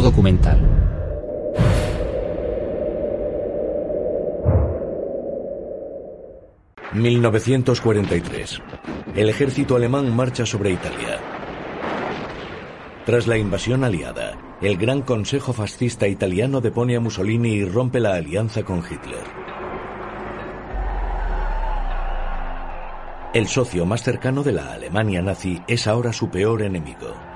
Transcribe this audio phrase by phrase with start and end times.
[0.00, 0.58] Documental.
[6.94, 8.62] ...1943...
[9.14, 11.18] El ejército alemán marcha sobre Italia.
[13.04, 18.14] Tras la invasión aliada, el Gran Consejo Fascista Italiano depone a Mussolini y rompe la
[18.14, 19.24] alianza con Hitler.
[23.34, 27.31] El socio más cercano de la Alemania nazi es ahora su peor enemigo.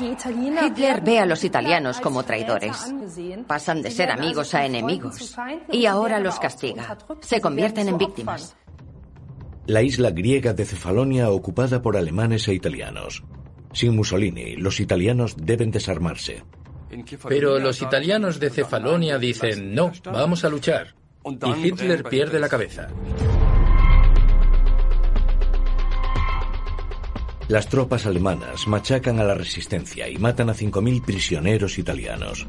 [0.00, 2.92] Hitler ve a los italianos como traidores.
[3.46, 5.36] Pasan de ser amigos a enemigos.
[5.72, 6.98] Y ahora los castiga.
[7.20, 8.56] Se convierten en víctimas.
[9.66, 13.24] La isla griega de Cefalonia ocupada por alemanes e italianos.
[13.72, 16.44] Sin Mussolini, los italianos deben desarmarse.
[17.28, 20.94] Pero los italianos de Cefalonia dicen, no, vamos a luchar.
[21.24, 22.88] Y Hitler pierde la cabeza.
[27.48, 32.44] Las tropas alemanas machacan a la resistencia y matan a 5.000 prisioneros italianos.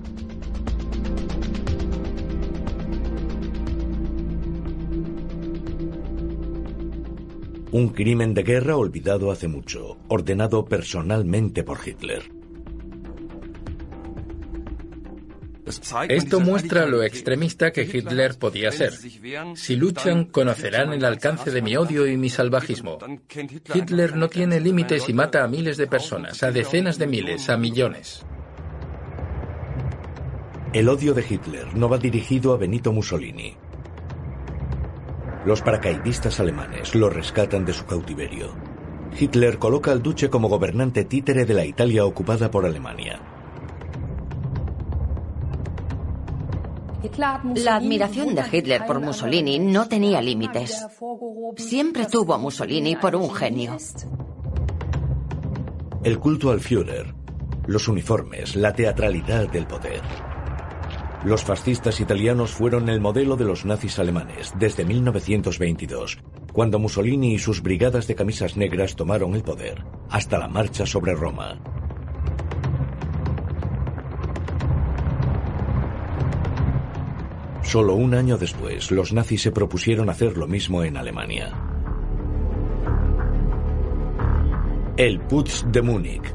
[7.71, 12.36] Un crimen de guerra olvidado hace mucho, ordenado personalmente por Hitler.
[16.09, 18.93] Esto muestra lo extremista que Hitler podía ser.
[19.55, 22.97] Si luchan, conocerán el alcance de mi odio y mi salvajismo.
[23.73, 27.57] Hitler no tiene límites y mata a miles de personas, a decenas de miles, a
[27.57, 28.25] millones.
[30.73, 33.55] El odio de Hitler no va dirigido a Benito Mussolini.
[35.45, 38.53] Los paracaidistas alemanes lo rescatan de su cautiverio.
[39.17, 43.36] Hitler coloca al duce como gobernante títere de la Italia ocupada por Alemania.
[47.17, 50.85] La admiración de Hitler por Mussolini no tenía límites.
[51.55, 53.77] Siempre tuvo a Mussolini por un genio.
[56.03, 57.13] El culto al Führer,
[57.67, 60.01] los uniformes, la teatralidad del poder.
[61.25, 66.19] Los fascistas italianos fueron el modelo de los nazis alemanes desde 1922,
[66.53, 71.13] cuando Mussolini y sus brigadas de camisas negras tomaron el poder, hasta la marcha sobre
[71.13, 71.59] Roma.
[77.67, 81.53] Solo un año después, los nazis se propusieron hacer lo mismo en Alemania.
[84.95, 86.33] El Putsch de Múnich.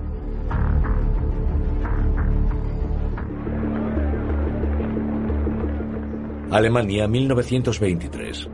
[6.50, 8.50] Alemania, 1923.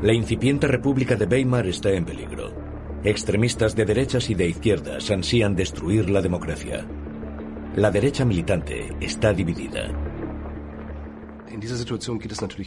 [0.00, 2.54] La incipiente República de Weimar está en peligro.
[3.04, 6.86] Extremistas de derechas y de izquierdas ansían destruir la democracia.
[7.76, 9.90] La derecha militante está dividida.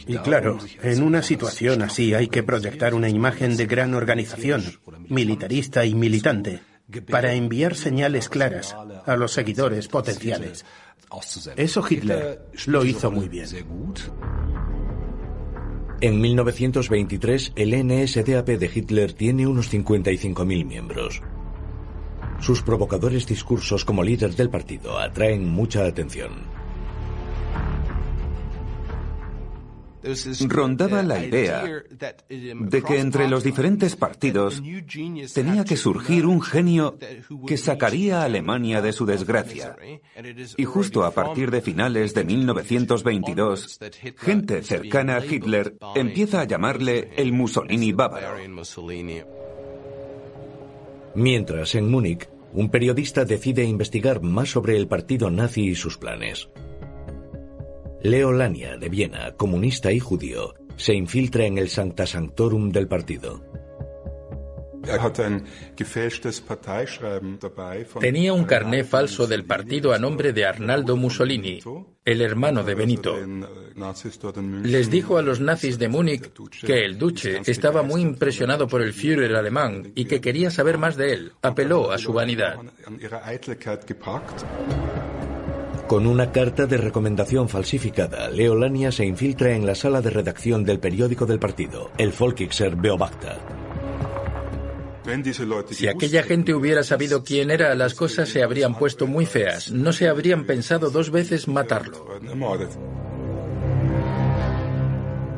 [0.06, 4.64] Y claro, en una situación así hay que proyectar una imagen de gran organización,
[5.08, 6.60] militarista y militante,
[7.10, 10.64] para enviar señales claras a los seguidores potenciales.
[11.56, 13.46] Eso Hitler lo hizo muy bien.
[16.00, 21.22] En 1923, el NSDAP de Hitler tiene unos 55.000 miembros.
[22.38, 26.55] Sus provocadores discursos como líder del partido atraen mucha atención.
[30.48, 31.64] Rondaba la idea
[32.28, 34.62] de que entre los diferentes partidos
[35.34, 36.98] tenía que surgir un genio
[37.46, 39.76] que sacaría a Alemania de su desgracia.
[40.56, 43.78] Y justo a partir de finales de 1922,
[44.16, 48.36] gente cercana a Hitler empieza a llamarle el Mussolini bávaro.
[51.14, 56.48] Mientras, en Múnich, un periodista decide investigar más sobre el partido nazi y sus planes.
[58.02, 63.42] Leo Lania, de Viena, comunista y judío, se infiltra en el Sancta Sanctorum del partido.
[68.00, 71.60] Tenía un carné falso del partido a nombre de Arnaldo Mussolini,
[72.04, 73.16] el hermano de Benito.
[74.62, 76.30] Les dijo a los nazis de Múnich
[76.64, 80.96] que el duce estaba muy impresionado por el Führer alemán y que quería saber más
[80.96, 81.32] de él.
[81.42, 82.56] Apeló a su vanidad.
[85.86, 90.80] Con una carta de recomendación falsificada, Leolania se infiltra en la sala de redacción del
[90.80, 93.36] periódico del partido, el Volkixer Beobachter.
[95.70, 99.70] Si aquella gente hubiera sabido quién era, las cosas se habrían puesto muy feas.
[99.70, 102.04] No se habrían pensado dos veces matarlo.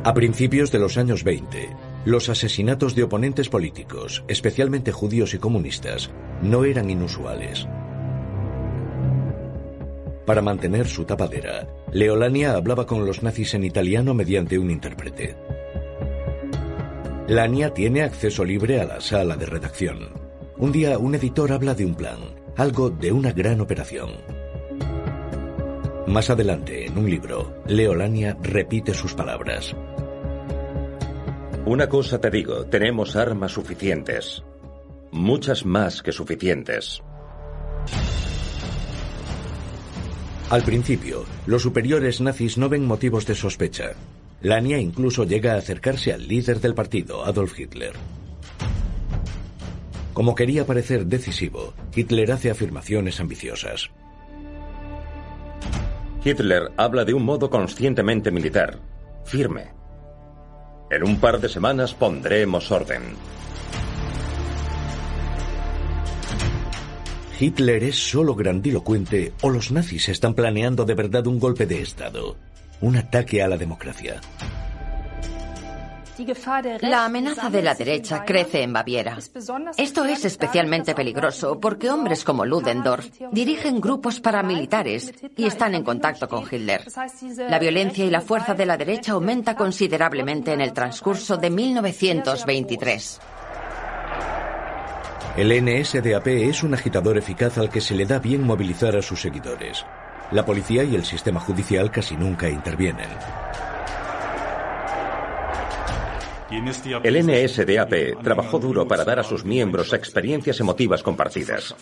[0.04, 6.10] A principios de los años 20, los asesinatos de oponentes políticos, especialmente judíos y comunistas,
[6.40, 7.68] no eran inusuales.
[10.28, 15.34] Para mantener su tapadera, Leolania hablaba con los nazis en italiano mediante un intérprete.
[17.28, 20.10] Lania tiene acceso libre a la sala de redacción.
[20.58, 22.18] Un día un editor habla de un plan,
[22.56, 24.10] algo de una gran operación.
[26.06, 29.74] Más adelante, en un libro, Leolania repite sus palabras.
[31.64, 34.44] Una cosa te digo, tenemos armas suficientes.
[35.10, 37.02] Muchas más que suficientes.
[40.50, 43.90] Al principio, los superiores nazis no ven motivos de sospecha.
[44.40, 47.92] Lania incluso llega a acercarse al líder del partido, Adolf Hitler.
[50.14, 53.90] Como quería parecer decisivo, Hitler hace afirmaciones ambiciosas.
[56.24, 58.78] Hitler habla de un modo conscientemente militar,
[59.26, 59.72] firme.
[60.90, 63.02] En un par de semanas pondremos orden.
[67.40, 72.36] ¿Hitler es solo grandilocuente o los nazis están planeando de verdad un golpe de Estado?
[72.80, 74.20] Un ataque a la democracia.
[76.80, 79.18] La amenaza de la derecha crece en Baviera.
[79.76, 86.28] Esto es especialmente peligroso porque hombres como Ludendorff dirigen grupos paramilitares y están en contacto
[86.28, 86.82] con Hitler.
[87.48, 93.20] La violencia y la fuerza de la derecha aumenta considerablemente en el transcurso de 1923.
[95.38, 99.20] El NSDAP es un agitador eficaz al que se le da bien movilizar a sus
[99.20, 99.86] seguidores.
[100.32, 103.06] La policía y el sistema judicial casi nunca intervienen.
[107.04, 111.76] El NSDAP trabajó duro para dar a sus miembros experiencias emotivas compartidas,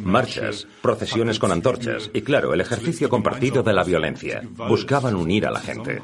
[0.00, 4.40] marchas, procesiones con antorchas y, claro, el ejercicio compartido de la violencia.
[4.56, 6.00] Buscaban unir a la gente.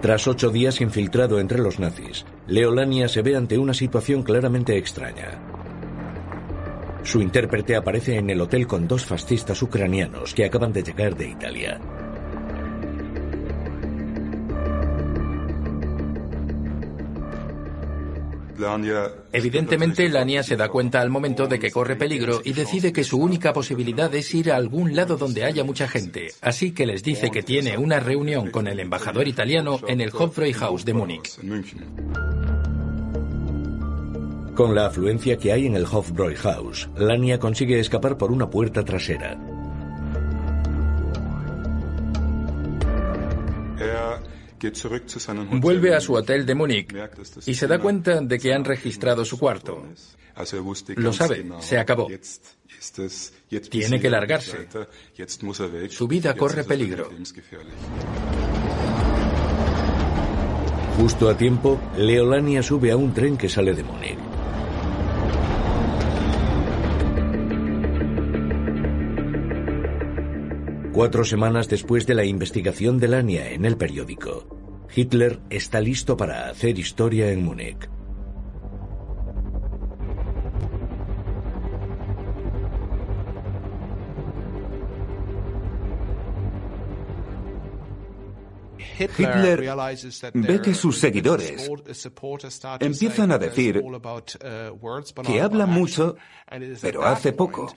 [0.00, 5.38] Tras ocho días infiltrado entre los nazis, Leolania se ve ante una situación claramente extraña.
[7.04, 11.28] Su intérprete aparece en el hotel con dos fascistas ucranianos que acaban de llegar de
[11.28, 11.80] Italia.
[19.32, 23.18] Evidentemente, Lania se da cuenta al momento de que corre peligro y decide que su
[23.18, 26.32] única posibilidad es ir a algún lado donde haya mucha gente.
[26.40, 30.84] Así que les dice que tiene una reunión con el embajador italiano en el Hofbräuhaus
[30.84, 31.38] de Múnich.
[34.54, 39.38] Con la afluencia que hay en el Hofbräuhaus, Lania consigue escapar por una puerta trasera.
[45.52, 46.94] Vuelve a su hotel de Múnich
[47.46, 49.82] y se da cuenta de que han registrado su cuarto.
[50.96, 52.08] Lo sabe, se acabó.
[53.70, 54.68] Tiene que largarse.
[55.88, 57.10] Su vida corre peligro.
[60.96, 64.19] Justo a tiempo, Leolania sube a un tren que sale de Múnich.
[70.92, 74.48] Cuatro semanas después de la investigación de Lania en el periódico,
[74.94, 77.88] Hitler está listo para hacer historia en Múnich.
[89.04, 89.64] Hitler
[90.34, 91.70] ve que sus seguidores
[92.80, 93.82] empiezan a decir
[95.24, 96.16] que habla mucho,
[96.80, 97.72] pero hace poco.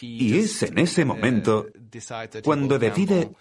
[0.00, 1.66] Y es en ese momento
[2.42, 3.32] cuando decide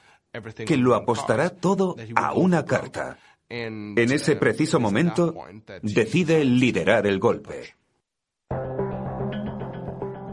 [0.65, 3.17] que lo apostará todo a una carta.
[3.50, 5.36] En ese preciso momento
[5.82, 7.75] decide liderar el golpe.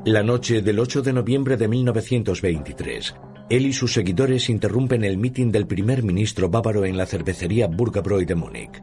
[0.07, 3.15] La noche del 8 de noviembre de 1923,
[3.51, 8.25] él y sus seguidores interrumpen el mitin del primer ministro bávaro en la cervecería Burgabräu
[8.25, 8.81] de Múnich.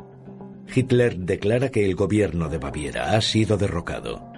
[0.76, 4.30] Hitler declara que el gobierno de Baviera ha sido derrocado.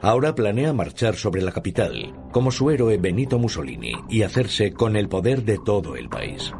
[0.00, 5.08] Ahora planea marchar sobre la capital, como su héroe Benito Mussolini, y hacerse con el
[5.08, 6.52] poder de todo el país.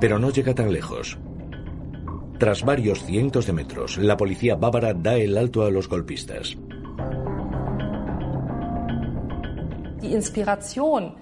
[0.00, 1.18] Pero no llega tan lejos.
[2.38, 6.56] Tras varios cientos de metros, la policía bávara da el alto a los golpistas.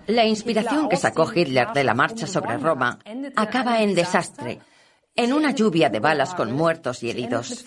[0.06, 2.98] La inspiración que sacó Hitler de la marcha sobre Roma
[3.36, 4.60] acaba en desastre
[5.16, 7.64] en una lluvia de balas con muertos y heridos.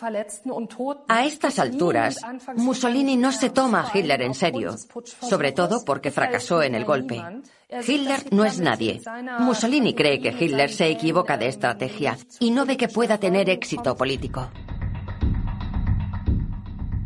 [1.07, 2.19] A estas alturas,
[2.55, 4.75] Mussolini no se toma a Hitler en serio,
[5.21, 7.23] sobre todo porque fracasó en el golpe.
[7.69, 9.01] Hitler no es nadie.
[9.39, 13.95] Mussolini cree que Hitler se equivoca de estrategia y no ve que pueda tener éxito
[13.95, 14.49] político.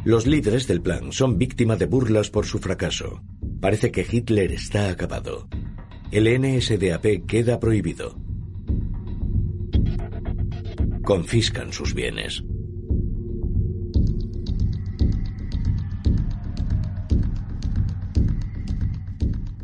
[0.04, 3.22] Los líderes del plan son víctimas de burlas por su fracaso.
[3.62, 5.48] Parece que Hitler está acabado.
[6.12, 8.20] El NSDAP queda prohibido.
[11.04, 12.44] Confiscan sus bienes.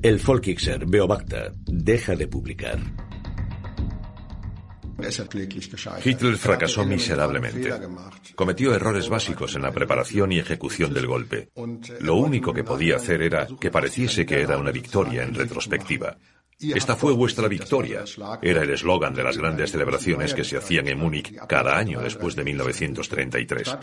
[0.03, 3.06] El Volkixer Beobachter deja de publicar.
[6.03, 7.73] Hitler fracasó miserablemente.
[8.35, 11.49] Cometió errores básicos en la preparación y ejecución del golpe.
[12.01, 16.17] Lo único que podía hacer era que pareciese que era una victoria en retrospectiva.
[16.59, 18.03] Esta fue vuestra victoria.
[18.41, 22.35] Era el eslogan de las grandes celebraciones que se hacían en Múnich cada año después
[22.35, 23.77] de 1933.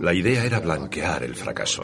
[0.00, 1.82] La idea era blanquear el fracaso.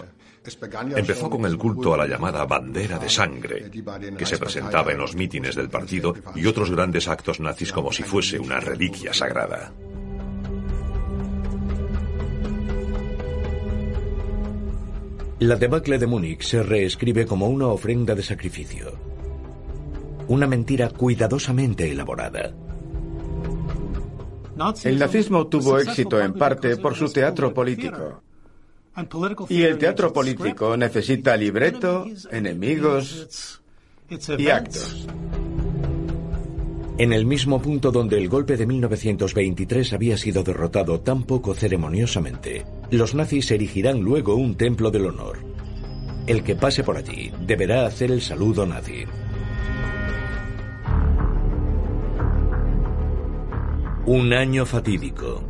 [0.95, 3.69] Empezó con el culto a la llamada bandera de sangre,
[4.17, 8.05] que se presentaba en los mítines del partido y otros grandes actos nazis como si
[8.05, 9.73] fuese una reliquia sagrada.
[15.41, 19.16] La debacle de Múnich se reescribe como una ofrenda de sacrificio.
[20.29, 22.53] Una mentira cuidadosamente elaborada.
[24.85, 28.23] El nazismo tuvo éxito en parte por su teatro político.
[29.51, 33.61] Y el teatro político necesita libreto, enemigos
[34.39, 35.07] y actos.
[36.99, 42.65] En el mismo punto donde el golpe de 1923 había sido derrotado tan poco ceremoniosamente,
[42.91, 45.41] los nazis erigirán luego un templo del honor.
[46.27, 49.05] El que pase por allí deberá hacer el saludo nazi.
[54.07, 55.43] Un año fatídico.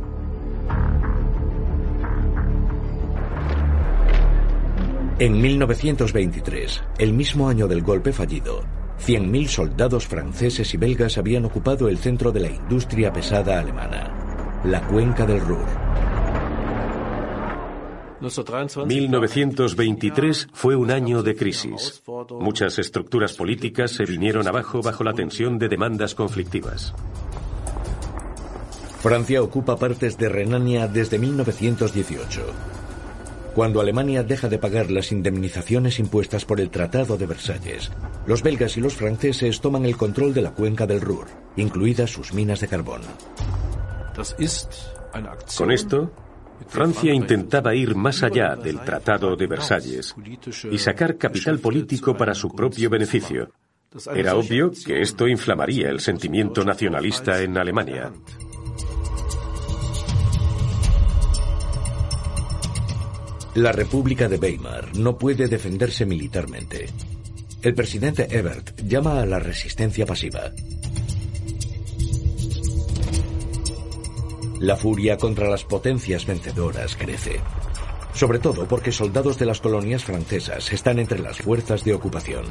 [5.19, 8.63] En 1923, el mismo año del golpe fallido,
[8.99, 14.81] 100.000 soldados franceses y belgas habían ocupado el centro de la industria pesada alemana, la
[14.87, 15.67] cuenca del Ruhr.
[18.87, 22.01] 1923 fue un año de crisis.
[22.39, 26.95] Muchas estructuras políticas se vinieron abajo bajo la tensión de demandas conflictivas.
[28.99, 32.77] Francia ocupa partes de Renania desde 1918
[33.57, 37.91] cuando Alemania deja de pagar las indemnizaciones impuestas por el Tratado de Versalles,
[38.27, 41.25] los belgas y los franceses toman el control de la cuenca del Ruhr,
[41.55, 43.01] incluidas sus minas de carbón.
[45.57, 46.11] Con esto,
[46.67, 50.13] Francia intentaba ir más allá del Tratado de Versalles
[50.69, 53.49] y sacar capital político para su propio beneficio.
[54.13, 58.11] Era obvio que esto inflamaría el sentimiento nacionalista en Alemania.
[63.57, 66.85] La República de Weimar no puede defenderse militarmente.
[67.63, 70.51] El presidente Ebert llama a la resistencia pasiva.
[74.59, 77.41] La furia contra las potencias vencedoras crece,
[78.13, 82.45] sobre todo porque soldados de las colonias francesas están entre las fuerzas de ocupación.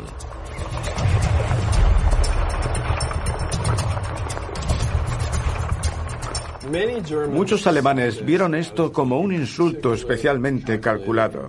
[7.31, 11.49] Muchos alemanes vieron esto como un insulto especialmente calculado.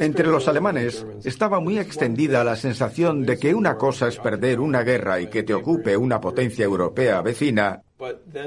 [0.00, 4.82] Entre los alemanes estaba muy extendida la sensación de que una cosa es perder una
[4.82, 7.82] guerra y que te ocupe una potencia europea vecina,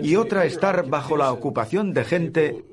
[0.01, 2.65] y otra estar bajo la ocupación de gente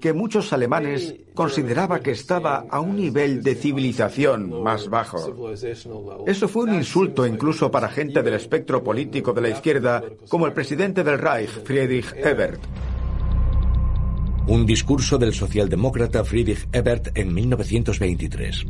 [0.00, 5.52] que muchos alemanes consideraba que estaba a un nivel de civilización más bajo.
[6.26, 10.52] Eso fue un insulto incluso para gente del espectro político de la izquierda, como el
[10.52, 12.60] presidente del Reich, Friedrich Ebert.
[14.50, 18.66] Un discurso del socialdemócrata Friedrich Ebert en 1923.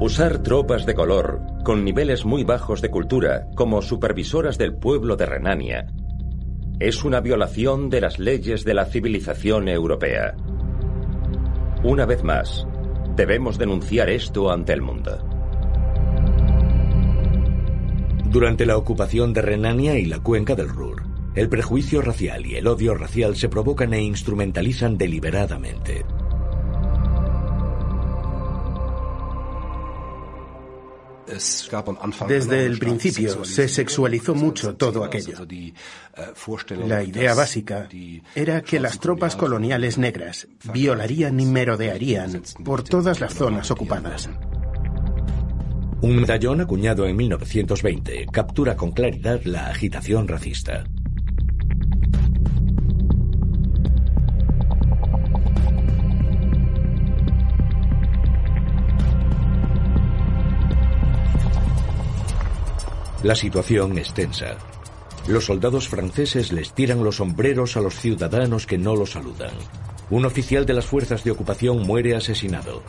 [0.00, 5.26] Usar tropas de color, con niveles muy bajos de cultura, como supervisoras del pueblo de
[5.26, 5.86] Renania,
[6.80, 10.34] es una violación de las leyes de la civilización europea.
[11.84, 12.66] Una vez más,
[13.14, 15.24] debemos denunciar esto ante el mundo.
[18.24, 22.66] Durante la ocupación de Renania y la cuenca del Ruhr, el prejuicio racial y el
[22.66, 26.04] odio racial se provocan e instrumentalizan deliberadamente.
[32.26, 35.46] Desde el principio se sexualizó mucho todo aquello.
[36.86, 37.88] La idea básica
[38.34, 44.28] era que las tropas coloniales negras violarían y merodearían por todas las zonas ocupadas.
[46.02, 50.84] Un medallón acuñado en 1920 captura con claridad la agitación racista.
[63.22, 64.56] La situación es tensa.
[65.28, 69.50] Los soldados franceses les tiran los sombreros a los ciudadanos que no los saludan.
[70.08, 72.82] Un oficial de las fuerzas de ocupación muere asesinado.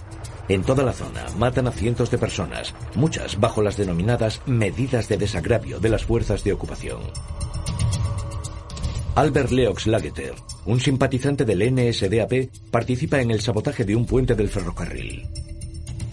[0.48, 5.18] En toda la zona matan a cientos de personas, muchas bajo las denominadas medidas de
[5.18, 7.02] desagravio de las fuerzas de ocupación.
[9.16, 10.34] Albert Leox Lageter,
[10.66, 15.28] un simpatizante del NSDAP, participa en el sabotaje de un puente del ferrocarril.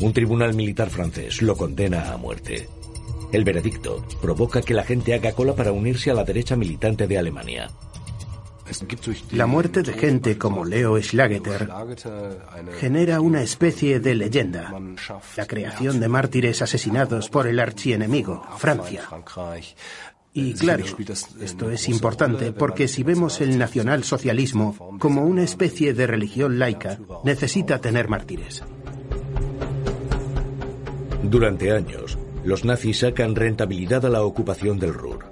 [0.01, 2.69] Un tribunal militar francés lo condena a muerte.
[3.33, 7.19] El veredicto provoca que la gente haga cola para unirse a la derecha militante de
[7.19, 7.71] Alemania.
[9.33, 11.69] La muerte de gente como Leo Schlageter
[12.79, 14.75] genera una especie de leyenda,
[15.37, 19.09] la creación de mártires asesinados por el archienemigo, Francia.
[20.35, 20.85] Y claro,
[21.41, 27.81] esto es importante porque si vemos el nacionalsocialismo como una especie de religión laica, necesita
[27.81, 28.63] tener mártires.
[31.23, 32.17] Durante años,
[32.49, 35.31] los nazis sacan rentabilidad a la ocupación del Ruhr.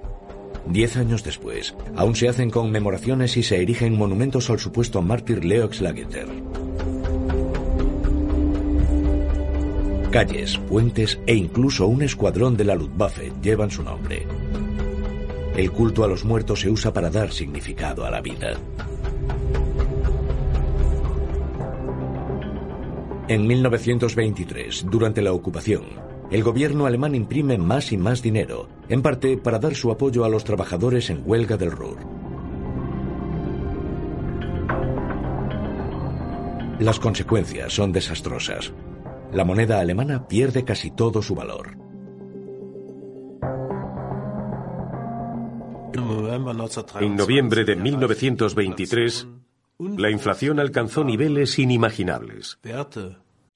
[0.67, 5.71] Diez años después, aún se hacen conmemoraciones y se erigen monumentos al supuesto mártir Leo
[5.81, 6.29] Lageter.
[10.11, 14.27] Calles, puentes e incluso un escuadrón de la Luftwaffe llevan su nombre.
[15.57, 18.59] El culto a los muertos se usa para dar significado a la vida.
[23.29, 29.37] En 1923, durante la ocupación, el gobierno alemán imprime más y más dinero, en parte
[29.37, 31.99] para dar su apoyo a los trabajadores en huelga del Ruhr.
[36.81, 38.73] Las consecuencias son desastrosas.
[39.33, 41.79] La moneda alemana pierde casi todo su valor.
[47.01, 49.29] En noviembre de 1923,
[49.79, 52.59] la inflación alcanzó niveles inimaginables.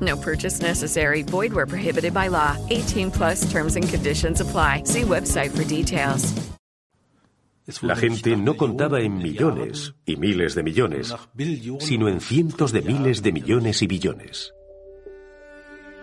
[0.00, 1.22] No purchase necessary.
[1.22, 2.56] Void where prohibited by law.
[2.70, 4.82] 18 plus terms and conditions apply.
[4.84, 6.34] See website for details.
[7.82, 11.12] La gente no contaba en millones y miles de millones,
[11.80, 14.54] sino en cientos de miles de millones y billones.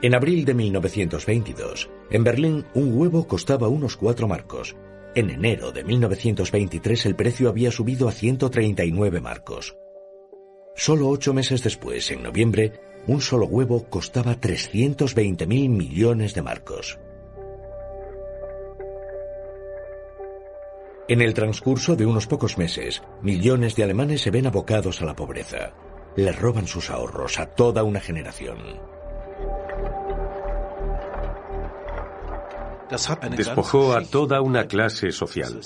[0.01, 4.75] En abril de 1922, en Berlín, un huevo costaba unos cuatro marcos.
[5.15, 9.77] En enero de 1923 el precio había subido a 139 marcos.
[10.75, 12.73] Solo ocho meses después, en noviembre,
[13.07, 16.99] un solo huevo costaba 320 mil millones de marcos.
[21.09, 25.15] En el transcurso de unos pocos meses, millones de alemanes se ven abocados a la
[25.15, 25.73] pobreza.
[26.15, 28.57] Le roban sus ahorros a toda una generación.
[33.35, 35.59] Despojó a toda una clase social.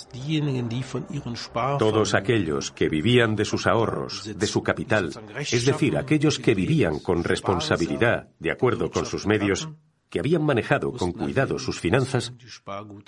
[1.79, 6.99] Todos aquellos que vivían de sus ahorros, de su capital, es decir, aquellos que vivían
[6.99, 9.69] con responsabilidad, de acuerdo con sus medios,
[10.09, 12.33] que habían manejado con cuidado sus finanzas,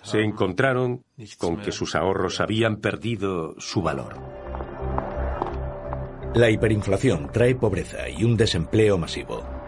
[0.04, 1.04] se encontraron
[1.38, 4.20] con que sus ahorros habían perdido su valor.
[6.36, 9.59] La hiperinflación trae pobreza y un desempleo masivo.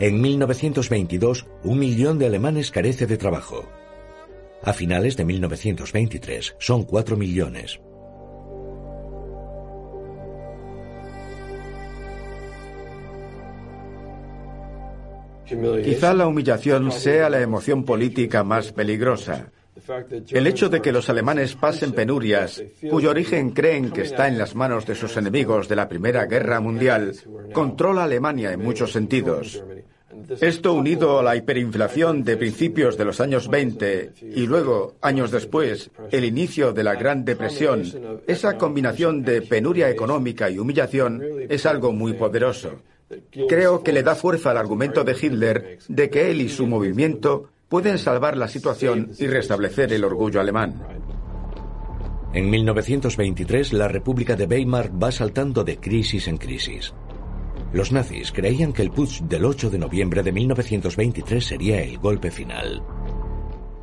[0.00, 3.68] En 1922, un millón de alemanes carece de trabajo.
[4.62, 7.80] A finales de 1923, son cuatro millones.
[15.84, 19.52] Quizá la humillación sea la emoción política más peligrosa.
[20.30, 24.54] El hecho de que los alemanes pasen penurias, cuyo origen creen que está en las
[24.54, 27.14] manos de sus enemigos de la Primera Guerra Mundial,
[27.52, 29.62] controla a Alemania en muchos sentidos.
[30.40, 35.90] Esto unido a la hiperinflación de principios de los años 20 y luego, años después,
[36.10, 37.84] el inicio de la Gran Depresión,
[38.26, 42.80] esa combinación de penuria económica y humillación es algo muy poderoso.
[43.48, 47.50] Creo que le da fuerza al argumento de Hitler de que él y su movimiento
[47.68, 50.82] pueden salvar la situación y restablecer el orgullo alemán.
[52.32, 56.92] En 1923, la República de Weimar va saltando de crisis en crisis.
[57.72, 62.30] Los nazis creían que el putsch del 8 de noviembre de 1923 sería el golpe
[62.30, 62.82] final.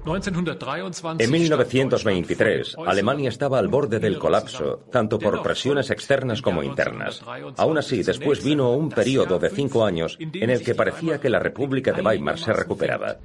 [0.03, 7.21] En 1923, Alemania estaba al borde del colapso, tanto por presiones externas como internas.
[7.57, 11.39] Aún así, después vino un periodo de cinco años en el que parecía que la
[11.39, 13.17] República de Weimar se recuperaba.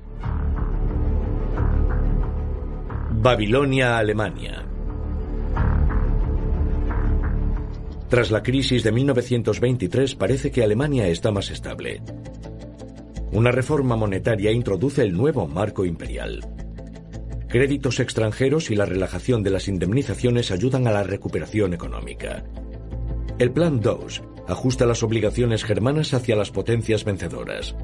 [3.11, 4.65] Babilonia, Alemania.
[8.09, 12.03] Tras la crisis de 1923 parece que Alemania está más estable.
[13.33, 16.56] Una reforma monetaria introduce el nuevo marco imperial.
[17.57, 22.45] Créditos extranjeros y la relajación de las indemnizaciones ayudan a la recuperación económica.
[23.39, 27.75] El Plan DOS ajusta las obligaciones germanas hacia las potencias vencedoras.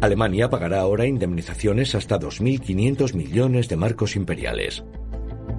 [0.00, 4.84] Alemania pagará ahora indemnizaciones hasta 2.500 millones de marcos imperiales.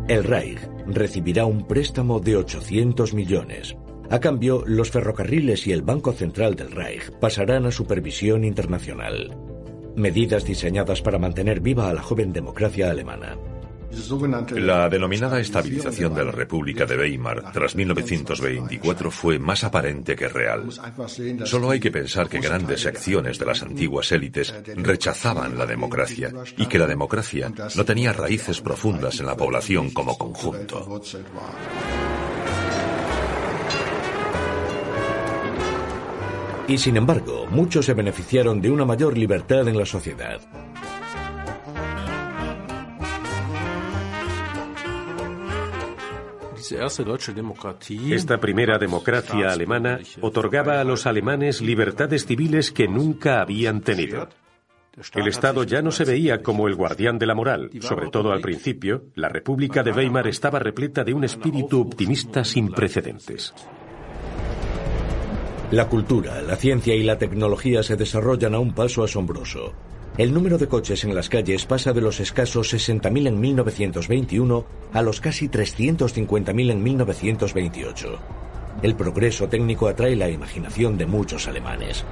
[0.08, 3.76] El Reich recibirá un préstamo de 800 millones.
[4.10, 9.47] A cambio, los ferrocarriles y el Banco Central del Reich pasarán a supervisión internacional.
[9.98, 13.36] Medidas diseñadas para mantener viva a la joven democracia alemana.
[14.52, 20.70] La denominada estabilización de la República de Weimar tras 1924 fue más aparente que real.
[21.46, 26.68] Solo hay que pensar que grandes secciones de las antiguas élites rechazaban la democracia y
[26.68, 31.02] que la democracia no tenía raíces profundas en la población como conjunto.
[36.68, 40.42] Y sin embargo, muchos se beneficiaron de una mayor libertad en la sociedad.
[48.10, 54.28] Esta primera democracia alemana otorgaba a los alemanes libertades civiles que nunca habían tenido.
[55.14, 57.70] El Estado ya no se veía como el guardián de la moral.
[57.80, 62.72] Sobre todo al principio, la República de Weimar estaba repleta de un espíritu optimista sin
[62.72, 63.54] precedentes.
[65.72, 69.74] La cultura, la ciencia y la tecnología se desarrollan a un paso asombroso.
[70.18, 75.02] El número de coches en las calles pasa de los escasos 60.000 en 1921 a
[75.02, 78.20] los casi 350.000 en 1928.
[78.82, 82.06] El progreso técnico atrae la imaginación de muchos alemanes.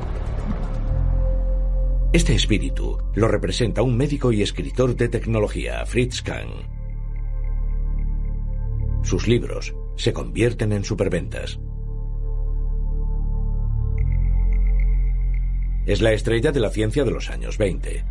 [2.12, 6.50] Este espíritu lo representa un médico y escritor de tecnología, Fritz Kahn.
[9.02, 11.58] Sus libros se convierten en superventas.
[15.86, 18.04] Es la estrella de la ciencia de los años 20.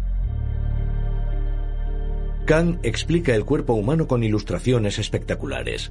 [2.47, 5.91] Kahn explica el cuerpo humano con ilustraciones espectaculares.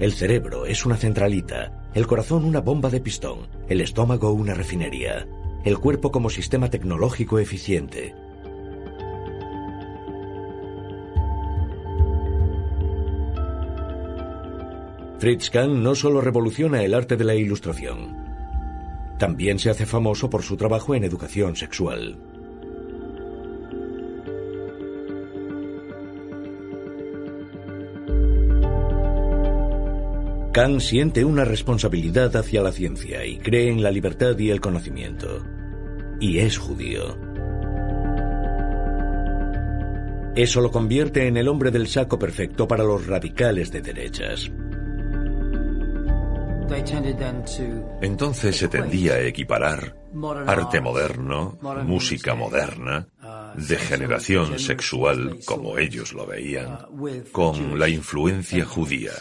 [0.00, 5.28] El cerebro es una centralita, el corazón una bomba de pistón, el estómago una refinería,
[5.64, 8.16] el cuerpo como sistema tecnológico eficiente.
[15.20, 18.31] Fritz Kahn no solo revoluciona el arte de la ilustración,
[19.22, 22.18] también se hace famoso por su trabajo en educación sexual.
[30.52, 35.46] Kant siente una responsabilidad hacia la ciencia y cree en la libertad y el conocimiento.
[36.18, 37.16] Y es judío.
[40.34, 44.50] Eso lo convierte en el hombre del saco perfecto para los radicales de derechas.
[48.00, 49.96] Entonces se tendía a equiparar
[50.46, 53.06] arte moderno, música moderna,
[53.54, 56.78] degeneración sexual, como ellos lo veían,
[57.32, 59.12] con la influencia judía.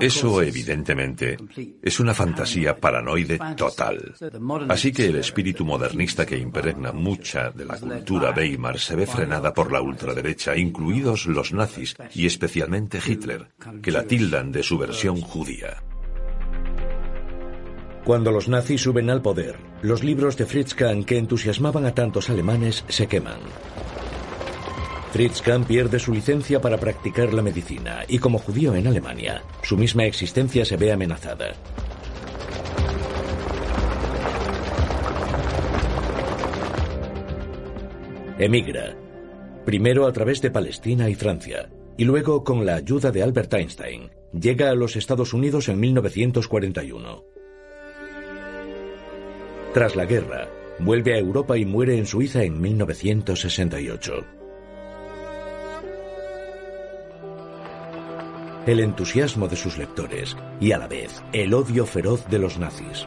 [0.00, 1.36] Eso, evidentemente,
[1.82, 4.14] es una fantasía paranoide total.
[4.68, 9.54] Así que el espíritu modernista que impregna mucha de la cultura Weimar se ve frenada
[9.54, 13.48] por la ultraderecha, incluidos los nazis y especialmente Hitler,
[13.82, 15.82] que la tildan de su versión judía.
[18.04, 22.30] Cuando los nazis suben al poder, los libros de Fritz Kahn que entusiasmaban a tantos
[22.30, 23.40] alemanes se queman.
[25.12, 29.76] Fritz Kahn pierde su licencia para practicar la medicina y como judío en Alemania, su
[29.76, 31.52] misma existencia se ve amenazada.
[38.38, 38.96] Emigra,
[39.64, 44.10] primero a través de Palestina y Francia, y luego con la ayuda de Albert Einstein,
[44.32, 47.24] llega a los Estados Unidos en 1941.
[49.74, 50.48] Tras la guerra,
[50.82, 54.39] Vuelve a Europa y muere en Suiza en 1968.
[58.66, 63.06] El entusiasmo de sus lectores y a la vez el odio feroz de los nazis.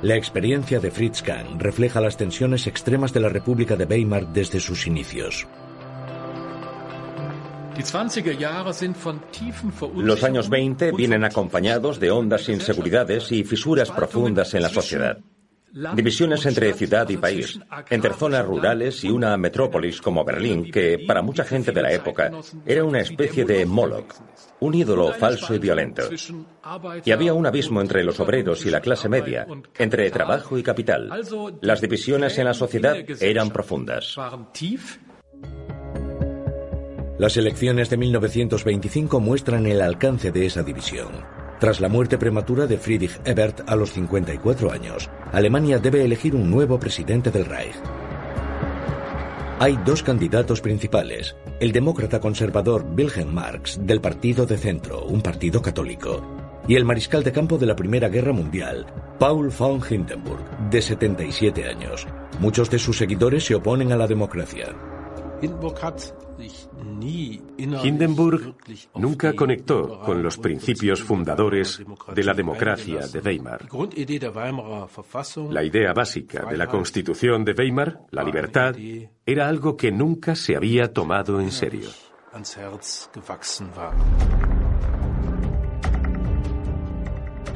[0.00, 4.58] La experiencia de Fritz Kahn refleja las tensiones extremas de la República de Weimar desde
[4.58, 5.46] sus inicios.
[9.94, 15.18] Los años 20 vienen acompañados de hondas inseguridades y fisuras profundas en la sociedad.
[15.94, 17.58] Divisiones entre ciudad y país,
[17.90, 22.30] entre zonas rurales y una metrópolis como Berlín, que para mucha gente de la época
[22.66, 24.14] era una especie de Moloch,
[24.60, 26.02] un ídolo falso y violento.
[27.04, 31.10] Y había un abismo entre los obreros y la clase media, entre trabajo y capital.
[31.60, 34.16] Las divisiones en la sociedad eran profundas.
[37.18, 41.37] Las elecciones de 1925 muestran el alcance de esa división.
[41.58, 46.48] Tras la muerte prematura de Friedrich Ebert a los 54 años, Alemania debe elegir un
[46.48, 47.74] nuevo presidente del Reich.
[49.58, 55.60] Hay dos candidatos principales, el demócrata conservador Wilhelm Marx del Partido de Centro, un partido
[55.60, 56.22] católico,
[56.68, 58.86] y el mariscal de campo de la Primera Guerra Mundial,
[59.18, 62.06] Paul von Hindenburg, de 77 años.
[62.38, 64.76] Muchos de sus seguidores se oponen a la democracia.
[67.84, 68.54] Hindenburg
[68.94, 71.82] nunca conectó con los principios fundadores
[72.14, 73.68] de la democracia de Weimar.
[75.50, 78.76] La idea básica de la Constitución de Weimar, la libertad,
[79.26, 81.88] era algo que nunca se había tomado en serio.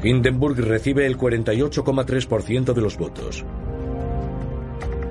[0.03, 3.45] Hindenburg recibe el 48,3% de los votos.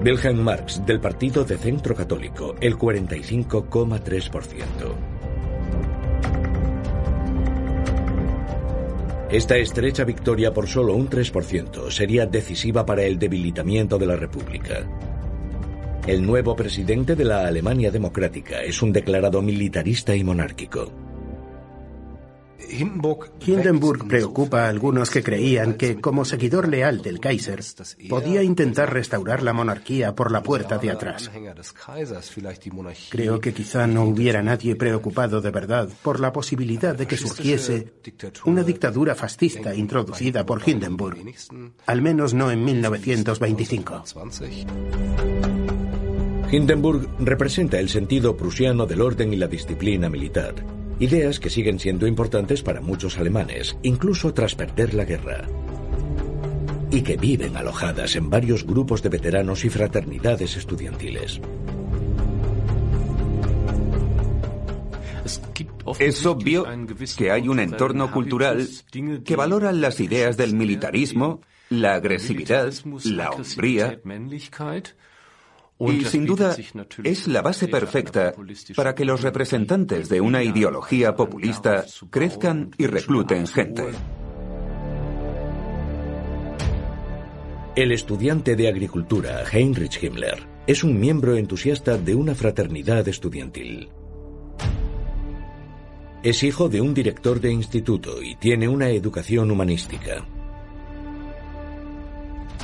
[0.05, 4.61] Wilhelm Marx, del Partido de Centro Católico, el 45,3%.
[9.31, 14.85] Esta estrecha victoria por solo un 3% sería decisiva para el debilitamiento de la República.
[16.05, 21.02] El nuevo presidente de la Alemania Democrática es un declarado militarista y monárquico.
[22.71, 27.61] Hindenburg preocupa a algunos que creían que, como seguidor leal del Kaiser,
[28.09, 31.31] podía intentar restaurar la monarquía por la puerta de atrás.
[33.11, 37.93] Creo que quizá no hubiera nadie preocupado de verdad por la posibilidad de que surgiese
[38.45, 41.19] una dictadura fascista introducida por Hindenburg,
[41.87, 44.05] al menos no en 1925.
[46.51, 52.07] Hindenburg representa el sentido prusiano del orden y la disciplina militar Ideas que siguen siendo
[52.07, 55.49] importantes para muchos alemanes, incluso tras perder la guerra.
[56.93, 61.41] Y que viven alojadas en varios grupos de veteranos y fraternidades estudiantiles.
[65.99, 66.67] Es obvio
[67.19, 68.65] que hay un entorno cultural
[69.25, 72.73] que valora las ideas del militarismo, la agresividad,
[73.07, 74.01] la hombría
[75.91, 76.55] y sin duda
[77.03, 78.35] es la base perfecta
[78.77, 83.91] para que los representantes de una ideología populista crezcan y recluten gente.
[87.75, 93.89] El estudiante de agricultura Heinrich Himmler es un miembro entusiasta de una fraternidad estudiantil.
[96.23, 100.25] Es hijo de un director de instituto y tiene una educación humanística.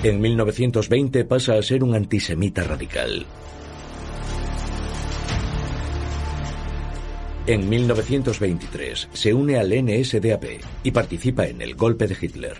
[0.01, 3.27] En 1920 pasa a ser un antisemita radical.
[7.49, 10.45] En 1923 se une al NSDAP
[10.85, 12.59] y participa en el golpe de Hitler.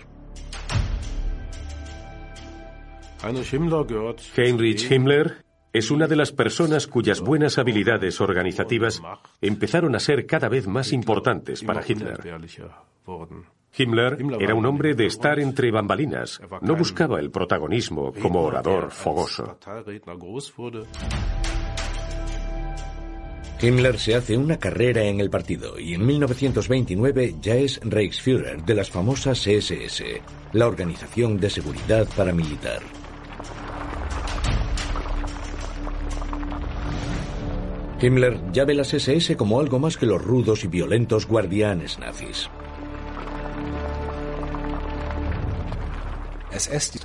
[4.35, 9.01] Heinrich Himmler es una de las personas cuyas buenas habilidades organizativas
[9.39, 12.19] empezaron a ser cada vez más importantes para Hitler.
[13.77, 19.57] Himmler era un hombre de estar entre bambalinas, no buscaba el protagonismo como orador fogoso.
[23.61, 28.73] Himmler se hace una carrera en el partido y en 1929 ya es Reichsführer de
[28.73, 30.21] las famosas SS,
[30.53, 32.81] la Organización de Seguridad Paramilitar.
[38.01, 42.49] Himmler ya ve las SS como algo más que los rudos y violentos guardianes nazis.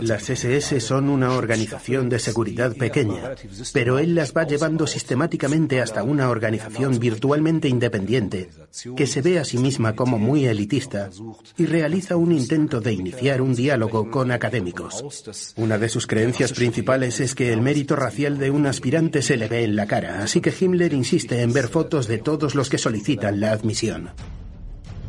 [0.01, 3.35] Las SS son una organización de seguridad pequeña,
[3.73, 8.49] pero él las va llevando sistemáticamente hasta una organización virtualmente independiente,
[8.97, 11.11] que se ve a sí misma como muy elitista
[11.59, 15.55] y realiza un intento de iniciar un diálogo con académicos.
[15.57, 19.49] Una de sus creencias principales es que el mérito racial de un aspirante se le
[19.49, 22.79] ve en la cara, así que Himmler insiste en ver fotos de todos los que
[22.79, 24.11] solicitan la admisión.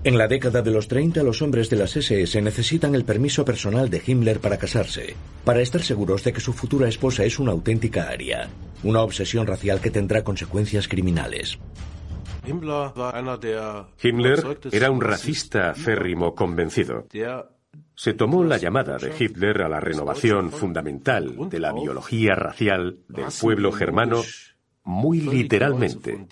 [0.05, 3.89] En la década de los 30, los hombres de las SS necesitan el permiso personal
[3.89, 8.07] de Himmler para casarse, para estar seguros de que su futura esposa es una auténtica
[8.07, 8.47] aria,
[8.83, 11.57] una obsesión racial que tendrá consecuencias criminales.
[14.03, 17.07] Himmler era un racista férrimo convencido.
[17.95, 23.25] Se tomó la llamada de Hitler a la renovación fundamental de la biología racial del
[23.41, 24.21] pueblo germano
[24.85, 26.25] muy literalmente.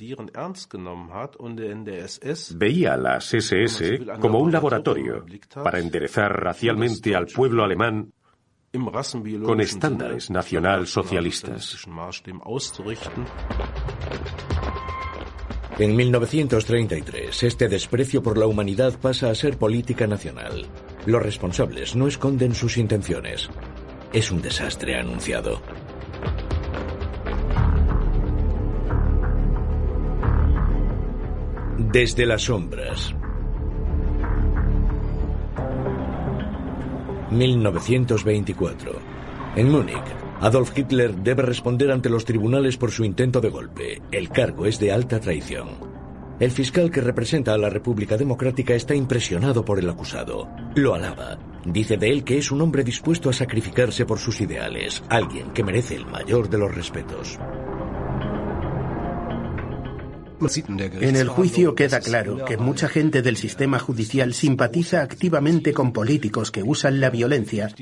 [2.56, 5.26] Veía a las SS como un laboratorio
[5.64, 8.12] para enderezar racialmente al pueblo alemán
[9.44, 11.86] con estándares nacional-socialistas.
[15.80, 20.68] En 1933, este desprecio por la humanidad pasa a ser política nacional.
[21.08, 23.50] Los responsables no esconden sus intenciones.
[24.12, 25.62] Es un desastre anunciado.
[31.92, 33.14] Desde las sombras.
[37.30, 38.92] 1924.
[39.56, 39.98] En Múnich,
[40.40, 44.02] Adolf Hitler debe responder ante los tribunales por su intento de golpe.
[44.12, 45.70] El cargo es de alta traición.
[46.40, 50.50] El fiscal que representa a la República Democrática está impresionado por el acusado.
[50.76, 51.38] Lo alaba.
[51.66, 55.64] Dice de él que es un hombre dispuesto a sacrificarse por sus ideales, alguien que
[55.64, 57.38] merece el mayor de los respetos.
[61.00, 66.52] En el juicio queda claro que mucha gente del sistema judicial simpatiza activamente con políticos
[66.52, 67.74] que usan la violencia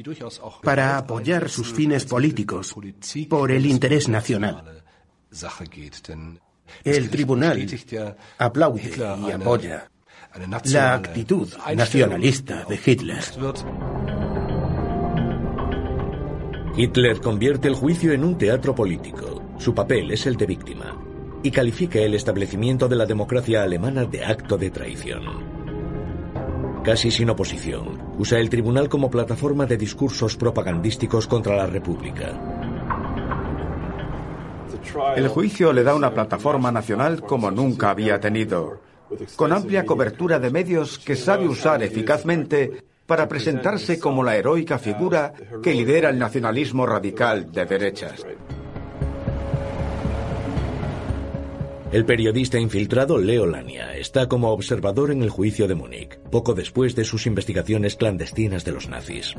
[0.64, 2.76] para apoyar sus fines políticos
[3.30, 4.84] por el interés nacional.
[6.84, 7.68] El tribunal
[8.38, 8.92] aplaude
[9.28, 9.90] y apoya
[10.66, 13.24] la actitud nacionalista de Hitler.
[16.78, 19.42] Hitler convierte el juicio en un teatro político.
[19.58, 21.01] Su papel es el de víctima
[21.44, 25.24] y califica el establecimiento de la democracia alemana de acto de traición.
[26.84, 32.40] Casi sin oposición, usa el tribunal como plataforma de discursos propagandísticos contra la República.
[35.16, 38.80] El juicio le da una plataforma nacional como nunca había tenido,
[39.36, 45.34] con amplia cobertura de medios que sabe usar eficazmente para presentarse como la heroica figura
[45.62, 48.26] que lidera el nacionalismo radical de derechas.
[51.92, 56.96] El periodista infiltrado Leo Lania está como observador en el juicio de Múnich, poco después
[56.96, 59.36] de sus investigaciones clandestinas de los nazis.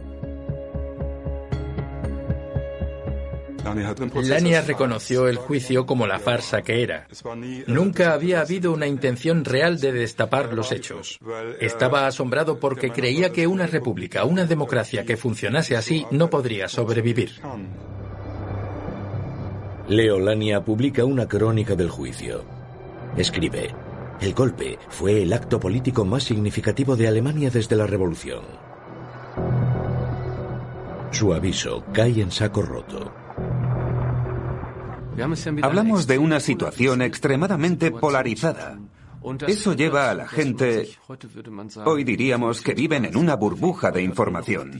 [4.24, 7.06] Lania reconoció el juicio como la farsa que era.
[7.66, 11.18] Nunca había habido una intención real de destapar los hechos.
[11.58, 17.40] Estaba asombrado porque creía que una república, una democracia que funcionase así, no podría sobrevivir.
[19.92, 22.44] Leo Lania publica una crónica del juicio.
[23.14, 23.74] Escribe,
[24.22, 28.42] el golpe fue el acto político más significativo de Alemania desde la Revolución.
[31.10, 33.12] Su aviso cae en saco roto.
[35.60, 38.78] Hablamos de una situación extremadamente polarizada.
[39.46, 40.88] Eso lleva a la gente,
[41.84, 44.78] hoy diríamos que viven en una burbuja de información.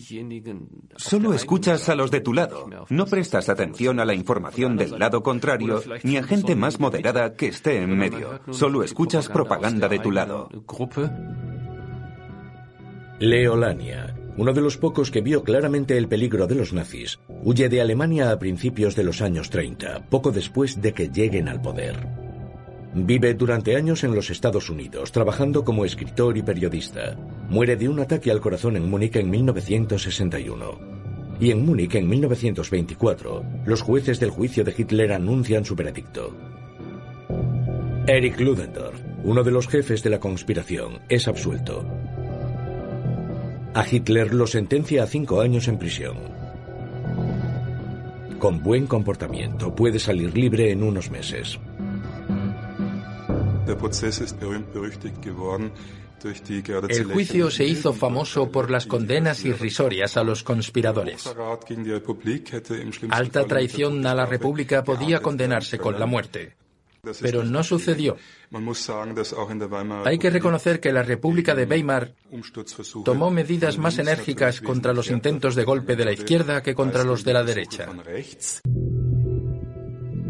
[0.97, 5.23] Solo escuchas a los de tu lado, no prestas atención a la información del lado
[5.23, 8.41] contrario ni a gente más moderada que esté en medio.
[8.51, 10.49] Solo escuchas propaganda de tu lado.
[13.19, 17.69] Leo Lania, uno de los pocos que vio claramente el peligro de los nazis, huye
[17.69, 22.22] de Alemania a principios de los años 30, poco después de que lleguen al poder.
[22.95, 27.17] Vive durante años en los Estados Unidos, trabajando como escritor y periodista.
[27.49, 30.79] Muere de un ataque al corazón en Múnich en 1961.
[31.41, 36.37] Y en Múnich en 1924, los jueces del juicio de Hitler anuncian su veredicto.
[38.07, 41.87] Erich Ludendorff, uno de los jefes de la conspiración, es absuelto.
[43.73, 46.19] A Hitler lo sentencia a cinco años en prisión.
[48.39, 51.59] Con buen comportamiento puede salir libre en unos meses.
[56.89, 61.29] El juicio se hizo famoso por las condenas irrisorias a los conspiradores.
[63.11, 66.57] Alta traición a la República podía condenarse con la muerte.
[67.21, 68.17] Pero no sucedió.
[70.05, 72.15] Hay que reconocer que la República de Weimar
[73.05, 77.25] tomó medidas más enérgicas contra los intentos de golpe de la izquierda que contra los
[77.25, 77.89] de la derecha.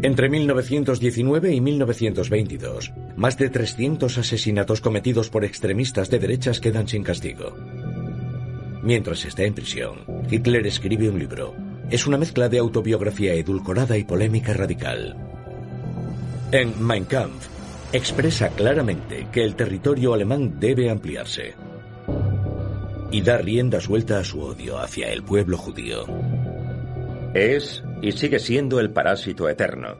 [0.03, 7.03] Entre 1919 y 1922, más de 300 asesinatos cometidos por extremistas de derechas quedan sin
[7.03, 7.55] castigo.
[8.81, 9.99] Mientras está en prisión,
[10.29, 11.55] Hitler escribe un libro.
[11.89, 15.15] Es una mezcla de autobiografía edulcorada y polémica radical.
[16.51, 17.47] En Mein Kampf,
[17.93, 21.53] expresa claramente que el territorio alemán debe ampliarse
[23.09, 26.05] y da rienda suelta a su odio hacia el pueblo judío.
[27.33, 29.95] Es y sigue siendo el parásito eterno.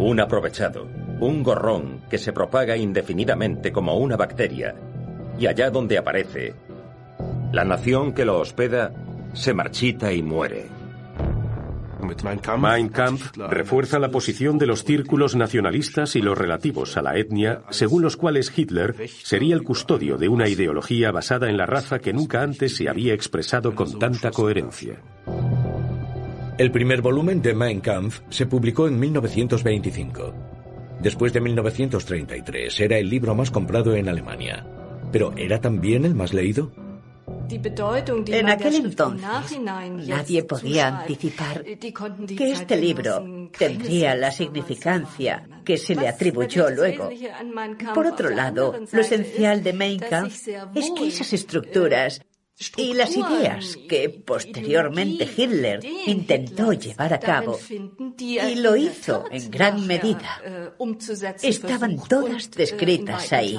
[0.00, 0.88] Un aprovechado,
[1.20, 4.74] un gorrón que se propaga indefinidamente como una bacteria.
[5.38, 6.54] Y allá donde aparece,
[7.52, 8.92] la nación que lo hospeda
[9.32, 10.66] se marchita y muere.
[12.58, 17.62] Mein Kampf refuerza la posición de los círculos nacionalistas y los relativos a la etnia,
[17.70, 22.12] según los cuales Hitler sería el custodio de una ideología basada en la raza que
[22.12, 24.96] nunca antes se había expresado con tanta coherencia.
[26.56, 30.32] El primer volumen de Mein Kampf se publicó en 1925.
[31.00, 34.64] Después de 1933 era el libro más comprado en Alemania.
[35.10, 36.70] Pero ¿era también el más leído?
[37.48, 46.06] En aquel entonces nadie podía anticipar que este libro tendría la significancia que se le
[46.06, 47.10] atribuyó luego.
[47.92, 52.24] Por otro lado, lo esencial de Mein Kampf es que esas estructuras
[52.76, 57.58] y las ideas que posteriormente Hitler intentó llevar a cabo,
[58.18, 60.40] y lo hizo en gran medida,
[61.42, 63.58] estaban todas descritas ahí.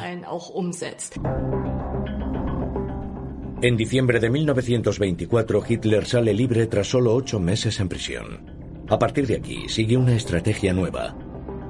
[3.62, 8.86] En diciembre de 1924, Hitler sale libre tras solo ocho meses en prisión.
[8.88, 11.18] A partir de aquí sigue una estrategia nueva,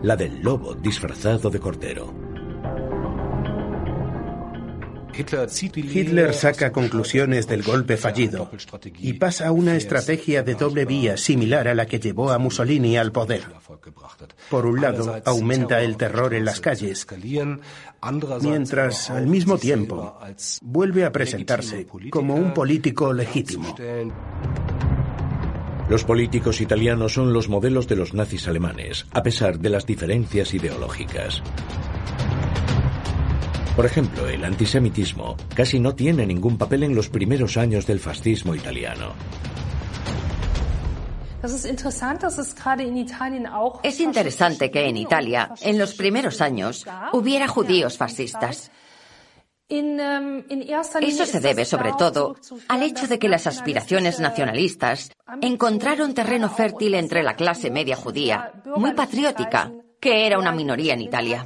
[0.03, 2.24] la del lobo disfrazado de cordero.
[5.17, 8.49] Hitler saca conclusiones del golpe fallido
[8.99, 12.97] y pasa a una estrategia de doble vía similar a la que llevó a Mussolini
[12.97, 13.43] al poder.
[14.49, 17.07] Por un lado, aumenta el terror en las calles,
[18.41, 20.17] mientras al mismo tiempo
[20.61, 23.75] vuelve a presentarse como un político legítimo.
[25.87, 30.53] Los políticos italianos son los modelos de los nazis alemanes, a pesar de las diferencias
[30.55, 31.43] ideológicas.
[33.75, 38.55] Por ejemplo, el antisemitismo casi no tiene ningún papel en los primeros años del fascismo
[38.55, 39.13] italiano.
[43.83, 48.71] Es interesante que en Italia, en los primeros años, hubiera judíos fascistas.
[49.67, 52.35] Eso se debe sobre todo
[52.69, 55.11] al hecho de que las aspiraciones nacionalistas
[55.41, 61.01] encontraron terreno fértil entre la clase media judía, muy patriótica, que era una minoría en
[61.01, 61.45] Italia.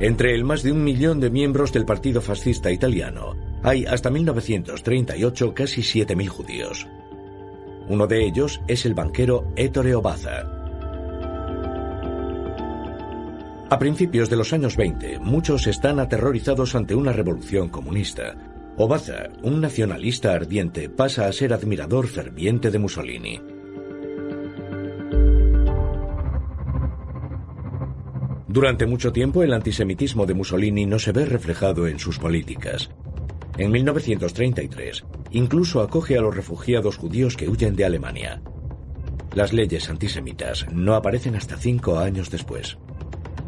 [0.00, 5.52] Entre el más de un millón de miembros del Partido Fascista Italiano, hay hasta 1938
[5.52, 6.88] casi 7.000 judíos.
[7.86, 10.46] Uno de ellos es el banquero Ettore Obaza.
[13.68, 18.34] A principios de los años 20, muchos están aterrorizados ante una revolución comunista.
[18.78, 23.59] Obaza, un nacionalista ardiente, pasa a ser admirador ferviente de Mussolini.
[28.50, 32.90] Durante mucho tiempo el antisemitismo de Mussolini no se ve reflejado en sus políticas.
[33.56, 38.42] En 1933, incluso acoge a los refugiados judíos que huyen de Alemania.
[39.34, 42.76] Las leyes antisemitas no aparecen hasta cinco años después.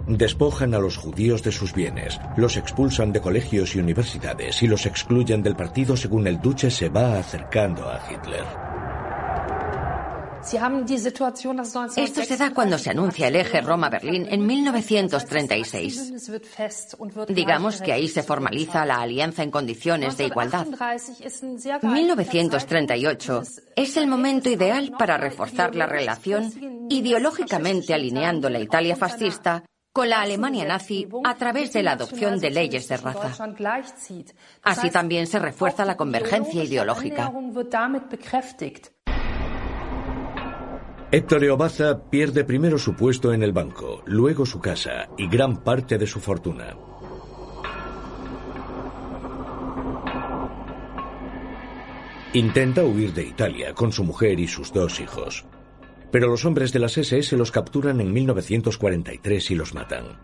[0.06, 4.86] Despojan a los judíos de sus bienes, los expulsan de colegios y universidades y los
[4.86, 8.71] excluyen del partido según el duce se va acercando a Hitler.
[11.96, 16.30] Esto se da cuando se anuncia el eje Roma-Berlín en 1936.
[17.28, 20.66] Digamos que ahí se formaliza la alianza en condiciones de igualdad.
[21.82, 23.42] 1938
[23.76, 26.52] es el momento ideal para reforzar la relación
[26.90, 32.50] ideológicamente alineando la Italia fascista con la Alemania nazi a través de la adopción de
[32.50, 33.46] leyes de raza.
[34.62, 37.30] Así también se refuerza la convergencia ideológica.
[41.14, 45.98] Héctor Obaza pierde primero su puesto en el banco, luego su casa y gran parte
[45.98, 46.74] de su fortuna.
[52.32, 55.44] Intenta huir de Italia con su mujer y sus dos hijos.
[56.10, 60.18] Pero los hombres de las SS los capturan en 1943 y los matan.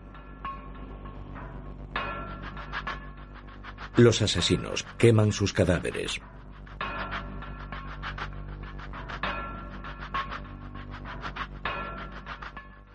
[3.95, 6.19] Los asesinos queman sus cadáveres.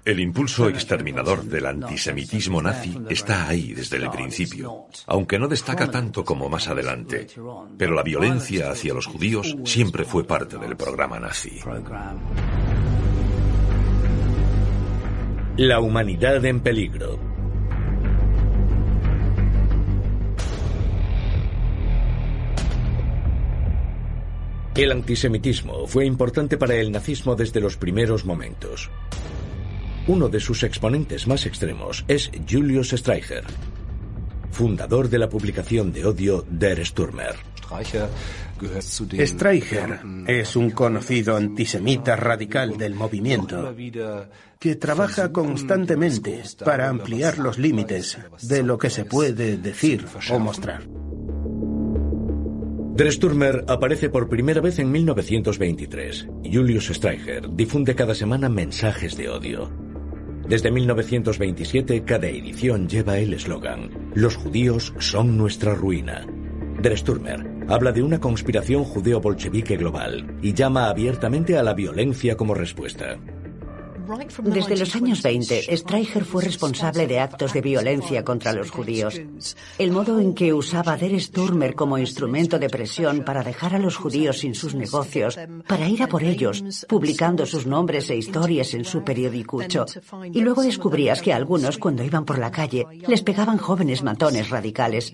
[0.04, 6.22] El impulso exterminador del antisemitismo nazi está ahí desde el principio, aunque no destaca tanto
[6.26, 7.26] como más adelante.
[7.78, 11.58] Pero la violencia hacia los judíos siempre fue parte del programa nazi.
[15.56, 17.18] La humanidad en peligro.
[24.76, 28.90] El antisemitismo fue importante para el nazismo desde los primeros momentos.
[30.06, 33.44] Uno de sus exponentes más extremos es Julius Streicher,
[34.50, 37.34] fundador de la publicación de odio Der Stürmer.
[39.26, 43.74] Streicher es un conocido antisemita radical del movimiento
[44.58, 50.82] que trabaja constantemente para ampliar los límites de lo que se puede decir o mostrar.
[52.94, 56.28] Der Stürmer aparece por primera vez en 1923.
[56.44, 59.83] Julius Streicher difunde cada semana mensajes de odio.
[60.48, 66.26] Desde 1927, cada edición lleva el eslogan: Los judíos son nuestra ruina.
[66.82, 66.94] Der
[67.68, 73.18] habla de una conspiración judeo-bolchevique global y llama abiertamente a la violencia como respuesta.
[74.42, 79.20] Desde los años 20, Streicher fue responsable de actos de violencia contra los judíos.
[79.78, 83.96] El modo en que usaba Der Sturmer como instrumento de presión para dejar a los
[83.96, 88.84] judíos sin sus negocios, para ir a por ellos, publicando sus nombres e historias en
[88.84, 89.86] su periodicucho.
[90.32, 95.12] Y luego descubrías que algunos, cuando iban por la calle, les pegaban jóvenes matones radicales.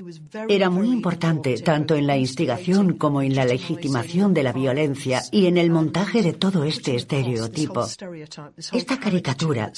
[0.49, 5.47] Era muy importante tanto en la instigación como en la legitimación de la violencia y
[5.47, 7.87] en el montaje de todo este estereotipo
[8.81, 9.73] esta caricatura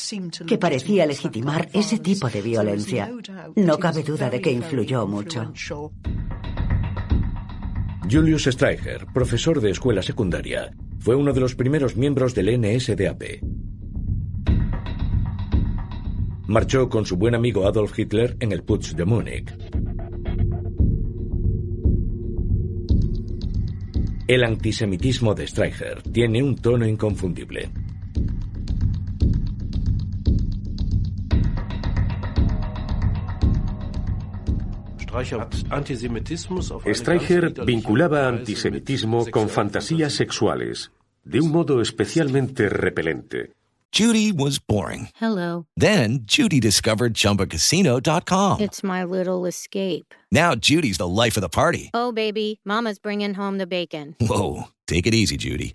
[0.47, 3.11] que parecía legitimar ese tipo de violencia.
[3.57, 5.53] No cabe duda de que influyó mucho.
[8.09, 13.23] Julius Streicher, profesor de escuela secundaria, fue uno de los primeros miembros del NSDAP.
[16.47, 19.53] Marchó con su buen amigo Adolf Hitler en el Putsch de Múnich.
[24.29, 27.71] El antisemitismo de Streicher tiene un tono inconfundible.
[36.95, 40.91] Streicher vinculaba antisemitismo con fantasías sexuales,
[41.25, 43.53] de un modo especialmente repelente.
[43.93, 45.11] Judy was boring.
[45.21, 45.67] Hello.
[45.77, 48.61] Then Judy discovered ChumbaCasino.com.
[48.61, 50.15] It's my little escape.
[50.31, 51.91] Now Judy's the life of the party.
[51.93, 54.17] Oh, baby, Mama's bringing home the bacon.
[54.19, 55.75] Whoa, take it easy, Judy.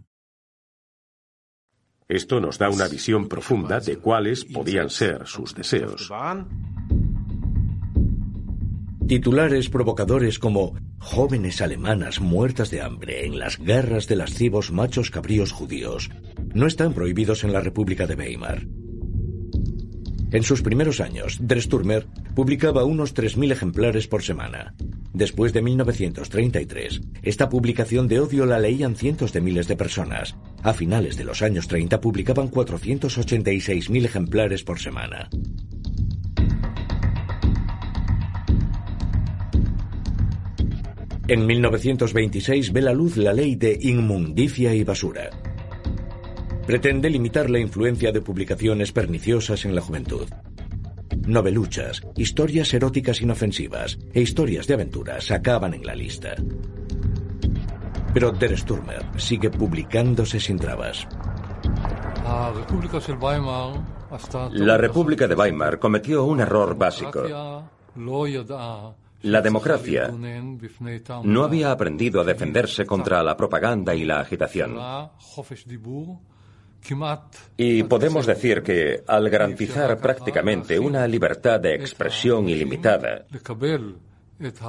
[2.11, 6.11] Esto nos da una visión profunda de cuáles podían ser sus deseos.
[9.07, 14.33] Titulares provocadores como jóvenes alemanas muertas de hambre en las guerras de las
[14.73, 16.09] machos cabríos judíos
[16.53, 18.67] no están prohibidos en la República de Weimar.
[20.31, 24.73] En sus primeros años, Der Stürmer publicaba unos 3.000 ejemplares por semana.
[25.13, 30.37] Después de 1933, esta publicación de odio la leían cientos de miles de personas.
[30.63, 35.29] A finales de los años 30 publicaban 486.000 ejemplares por semana.
[41.27, 45.29] En 1926 ve la luz la ley de inmundicia y basura.
[46.65, 50.27] Pretende limitar la influencia de publicaciones perniciosas en la juventud.
[51.25, 56.35] Noveluchas, historias eróticas inofensivas e historias de aventuras acaban en la lista.
[58.13, 61.07] Pero Der Stürmer sigue publicándose sin trabas.
[64.51, 67.23] La República de Weimar cometió un error básico.
[69.23, 70.11] La democracia
[71.23, 74.77] no había aprendido a defenderse contra la propaganda y la agitación.
[77.57, 83.25] Y podemos decir que, al garantizar prácticamente una libertad de expresión ilimitada,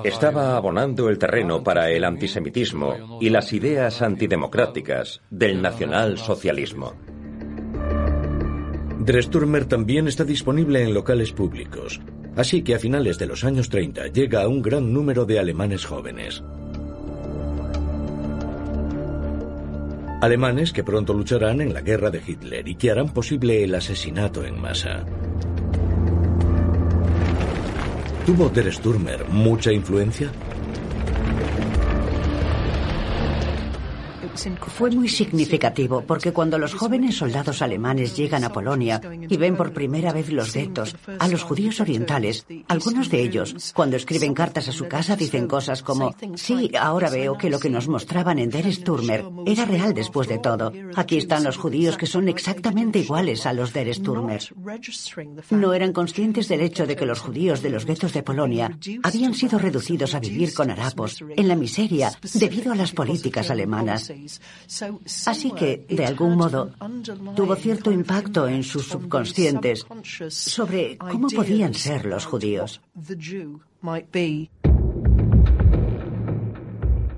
[0.05, 6.95] estaba abonando el terreno para el antisemitismo y las ideas antidemocráticas del nacionalsocialismo.
[8.99, 12.01] Dresturmer también está disponible en locales públicos,
[12.37, 15.85] así que a finales de los años 30 llega a un gran número de alemanes
[15.85, 16.45] jóvenes.
[20.23, 24.45] Alemanes que pronto lucharán en la guerra de Hitler y que harán posible el asesinato
[24.45, 25.05] en masa.
[28.25, 30.31] ¿Tuvo Der Sturmer mucha influencia?
[34.35, 39.73] Fue muy significativo porque cuando los jóvenes soldados alemanes llegan a Polonia y ven por
[39.73, 44.73] primera vez los guetos, a los judíos orientales, algunos de ellos, cuando escriben cartas a
[44.73, 48.73] su casa, dicen cosas como, sí, ahora veo que lo que nos mostraban en Der
[48.73, 50.73] Sturmer era real después de todo.
[50.97, 54.43] Aquí están los judíos que son exactamente iguales a los Der Sturmer.
[55.51, 59.35] No eran conscientes del hecho de que los judíos de los guetos de Polonia habían
[59.35, 64.13] sido reducidos a vivir con harapos, en la miseria, debido a las políticas alemanas.
[65.27, 66.71] Así que, de algún modo,
[67.35, 69.87] tuvo cierto impacto en sus subconscientes
[70.29, 72.81] sobre cómo podían ser los judíos.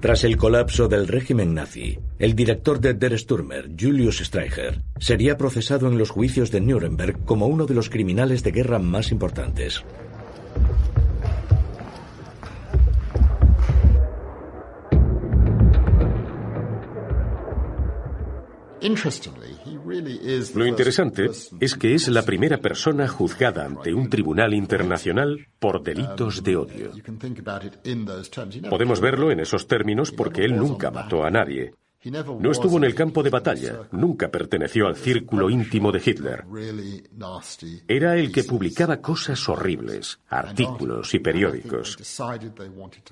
[0.05, 5.89] Tras el colapso del régimen nazi, el director de Der Sturmer, Julius Streicher, sería procesado
[5.89, 9.83] en los juicios de Nuremberg como uno de los criminales de guerra más importantes.
[20.55, 21.31] Lo interesante
[21.61, 26.93] es que es la primera persona juzgada ante un tribunal internacional por delitos de odio.
[28.69, 31.73] Podemos verlo en esos términos porque él nunca mató a nadie.
[32.05, 36.45] No estuvo en el campo de batalla, nunca perteneció al círculo íntimo de Hitler.
[37.89, 41.97] Era el que publicaba cosas horribles, artículos y periódicos.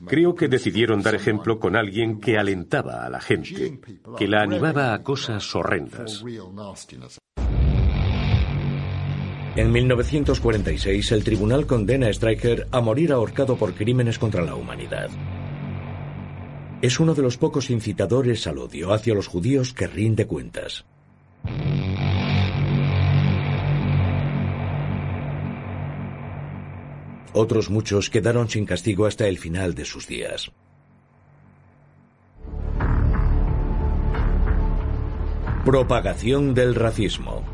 [0.06, 3.80] Creo que decidieron dar ejemplo con alguien que alentaba a la gente,
[4.18, 6.22] que la animaba a cosas horrendas.
[9.54, 15.10] En 1946, el tribunal condena a Streicher a morir ahorcado por crímenes contra la humanidad
[16.82, 20.84] es uno de los pocos incitadores al odio hacia los judíos que rinde cuentas.
[27.32, 30.50] Otros muchos quedaron sin castigo hasta el final de sus días.
[35.64, 37.44] Propagación del racismo.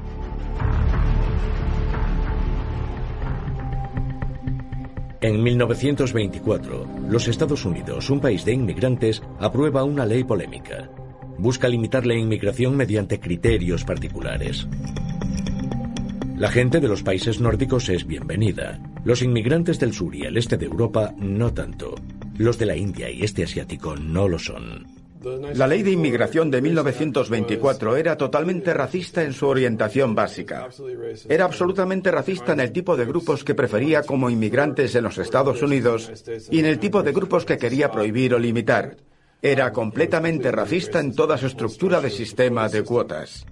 [5.21, 10.89] En 1924, los Estados Unidos, un país de inmigrantes, aprueba una ley polémica.
[11.39, 14.69] Busca limitar la inmigración mediante criterios particulares.
[16.37, 18.79] La gente de los países nórdicos es bienvenida.
[19.03, 21.97] Los inmigrantes del sur y el este de Europa no tanto.
[22.37, 24.98] Los de la India y este asiático no lo son.
[25.55, 30.69] La ley de inmigración de 1924 era totalmente racista en su orientación básica.
[31.29, 35.61] Era absolutamente racista en el tipo de grupos que prefería como inmigrantes en los Estados
[35.63, 36.13] Unidos
[36.51, 38.97] y en el tipo de grupos que quería prohibir o limitar.
[39.43, 43.47] Era completamente racista en toda su estructura de sistema de cuotas.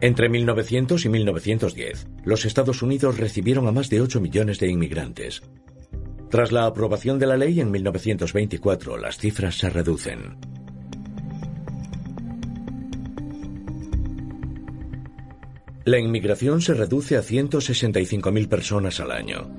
[0.00, 5.42] Entre 1900 y 1910, los Estados Unidos recibieron a más de 8 millones de inmigrantes,
[6.36, 10.36] tras la aprobación de la ley en 1924, las cifras se reducen.
[15.86, 19.50] La inmigración se reduce a 165.000 personas al año.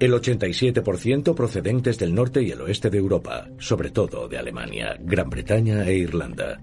[0.00, 5.28] El 87% procedentes del norte y el oeste de Europa, sobre todo de Alemania, Gran
[5.28, 6.58] Bretaña e Irlanda.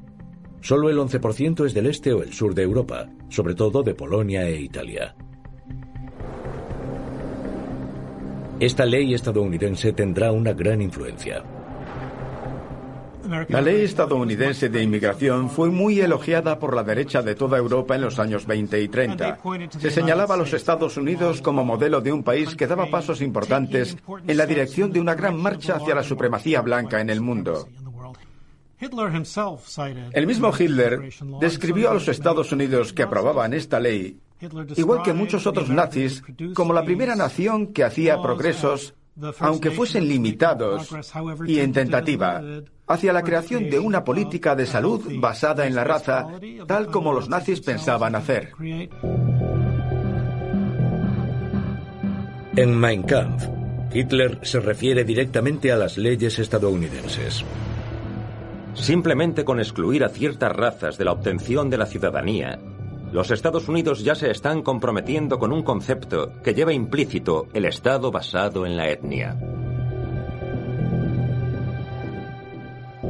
[0.61, 4.49] Solo el 11% es del este o el sur de Europa, sobre todo de Polonia
[4.49, 5.15] e Italia.
[8.63, 11.43] Esta ley estadounidense tendrá una gran influencia.
[13.49, 18.03] La ley estadounidense de inmigración fue muy elogiada por la derecha de toda Europa en
[18.03, 19.39] los años 20 y 30.
[19.79, 23.97] Se señalaba a los Estados Unidos como modelo de un país que daba pasos importantes
[24.25, 27.67] en la dirección de una gran marcha hacia la supremacía blanca en el mundo.
[30.13, 31.09] El mismo Hitler
[31.41, 34.17] describió a los Estados Unidos que aprobaban esta ley
[34.75, 36.23] igual que muchos otros nazis,
[36.53, 38.93] como la primera nación que hacía progresos,
[39.39, 40.89] aunque fuesen limitados
[41.45, 42.41] y en tentativa,
[42.87, 46.27] hacia la creación de una política de salud basada en la raza,
[46.67, 48.51] tal como los nazis pensaban hacer.
[52.55, 53.47] En Mein Kampf,
[53.93, 57.43] Hitler se refiere directamente a las leyes estadounidenses.
[58.73, 62.59] Simplemente con excluir a ciertas razas de la obtención de la ciudadanía,
[63.13, 68.09] Los Estados Unidos ya se están comprometiendo con un concepto que lleva implícito el Estado
[68.09, 69.37] basado en la etnia.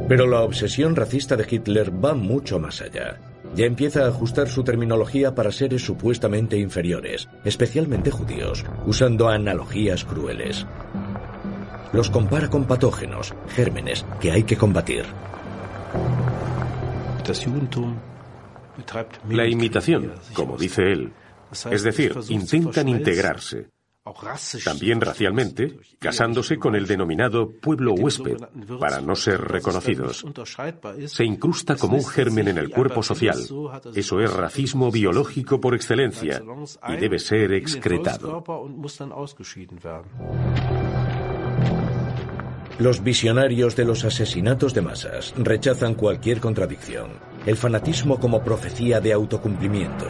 [0.06, 3.18] Pero la obsesión racista de Hitler va mucho más allá.
[3.54, 10.66] Ya empieza a ajustar su terminología para seres supuestamente inferiores, especialmente judíos, usando analogías crueles.
[11.94, 15.06] Los compara con patógenos, gérmenes, que hay que combatir.
[19.28, 21.12] La imitación, como dice él,
[21.70, 23.68] es decir, intentan integrarse,
[24.62, 28.36] también racialmente, casándose con el denominado pueblo huésped,
[28.78, 30.26] para no ser reconocidos.
[31.06, 33.38] Se incrusta como un germen en el cuerpo social.
[33.94, 36.42] Eso es racismo biológico por excelencia
[36.88, 38.44] y debe ser excretado.
[42.78, 47.12] Los visionarios de los asesinatos de masas rechazan cualquier contradicción,
[47.46, 50.06] el fanatismo como profecía de autocumplimiento.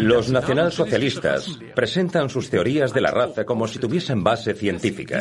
[0.00, 5.18] Los nacionalsocialistas presentan sus teorías de la raza como si tuviesen base científica.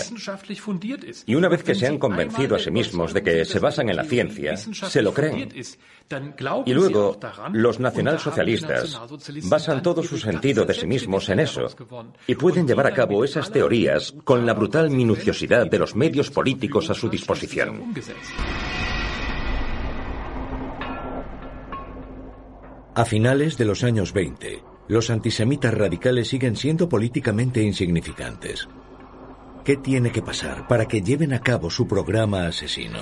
[1.26, 3.98] Y una vez que se han convencido a sí mismos de que se basan en
[3.98, 5.50] la ciencia, se lo creen.
[6.66, 7.20] Y luego,
[7.52, 9.00] los nacionalsocialistas
[9.44, 11.68] basan todo su sentido de sí mismos en eso
[12.26, 16.90] y pueden llevar a cabo esas teorías con la brutal minuciosidad de los medios políticos
[16.90, 17.94] a su disposición.
[23.00, 28.68] A finales de los años 20, los antisemitas radicales siguen siendo políticamente insignificantes.
[29.64, 33.00] ¿Qué tiene que pasar para que lleven a cabo su programa asesino?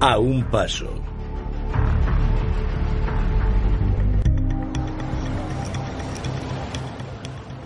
[0.00, 1.09] A un paso.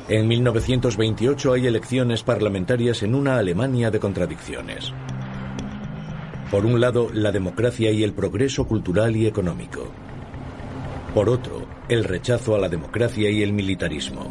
[0.07, 4.93] En 1928 hay elecciones parlamentarias en una Alemania de contradicciones.
[6.51, 9.91] Por un lado, la democracia y el progreso cultural y económico.
[11.15, 14.31] Por otro, el rechazo a la democracia y el militarismo.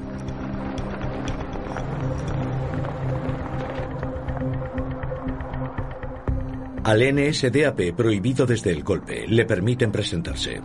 [6.84, 10.62] Al NSDAP, prohibido desde el golpe, le permiten presentarse.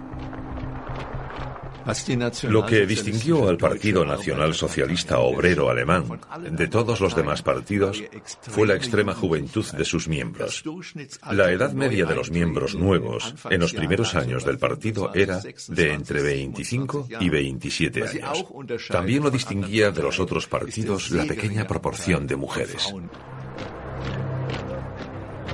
[2.42, 6.04] Lo que distinguió al Partido Nacional Socialista Obrero Alemán
[6.50, 8.02] de todos los demás partidos
[8.42, 10.62] fue la extrema juventud de sus miembros.
[11.30, 15.92] La edad media de los miembros nuevos en los primeros años del partido era de
[15.92, 18.44] entre 25 y 27 años.
[18.88, 22.92] También lo distinguía de los otros partidos la pequeña proporción de mujeres.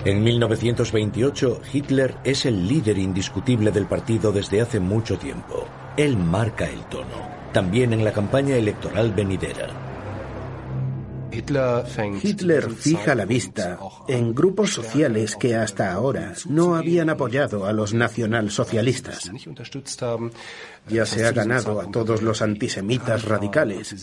[0.05, 5.67] En 1928, Hitler es el líder indiscutible del partido desde hace mucho tiempo.
[5.97, 9.69] Él marca el tono, también en la campaña electoral venidera.
[11.33, 13.79] Hitler fija la vista
[14.09, 19.31] en grupos sociales que hasta ahora no habían apoyado a los nacionalsocialistas.
[20.89, 23.95] Ya se ha ganado a todos los antisemitas radicales.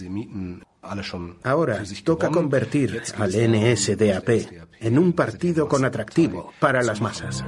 [1.43, 4.29] Ahora toca convertir al NSDAP
[4.79, 7.43] en un partido con atractivo para las masas.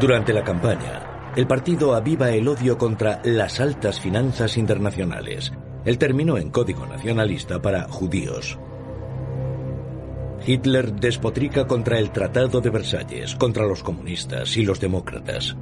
[0.00, 1.03] Durante la campaña,
[1.36, 5.52] el partido aviva el odio contra las altas finanzas internacionales,
[5.84, 8.58] el término en código nacionalista para judíos.
[10.46, 15.56] Hitler despotrica contra el Tratado de Versalles, contra los comunistas y los demócratas.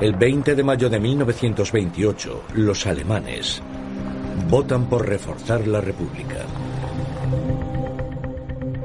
[0.00, 3.60] El 20 de mayo de 1928, los alemanes
[4.48, 6.46] votan por reforzar la República.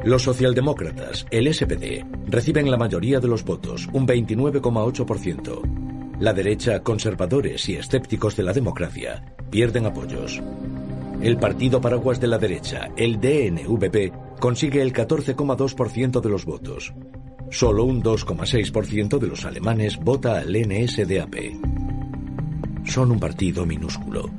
[0.06, 6.20] Los socialdemócratas, el SPD, reciben la mayoría de los votos, un 29,8%.
[6.20, 10.44] La derecha, conservadores y escépticos de la democracia, pierden apoyos.
[11.24, 16.94] El partido paraguas de la derecha, el DNVP, consigue el 14,2% de los votos.
[17.50, 21.36] Solo un 2,6% de los alemanes vota al NSDAP.
[22.86, 24.30] Son un partido minúsculo.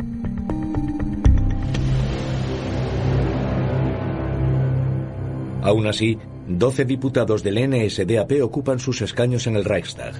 [5.62, 10.14] Aún así, 12 diputados del NSDAP ocupan sus escaños en el Reichstag.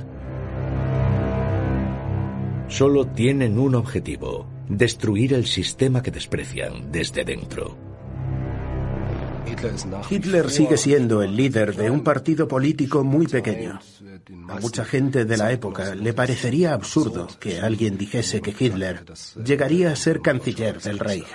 [2.68, 7.76] Solo tienen un objetivo, destruir el sistema que desprecian desde dentro.
[10.11, 13.78] Hitler sigue siendo el líder de un partido político muy pequeño.
[14.49, 19.05] A mucha gente de la época le parecería absurdo que alguien dijese que Hitler
[19.45, 21.26] llegaría a ser canciller del Reich.